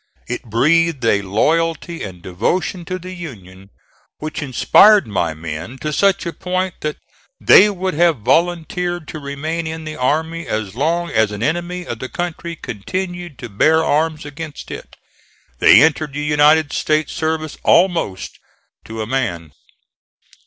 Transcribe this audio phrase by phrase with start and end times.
[0.27, 3.69] It breathed a loyalty and devotion to the Union
[4.17, 6.97] which inspired my men to such a point that
[7.39, 11.99] they would have volunteered to remain in the army as long as an enemy of
[11.99, 14.95] the country continued to bear arms against it.
[15.59, 18.39] They entered the United States service almost
[18.85, 19.51] to a man.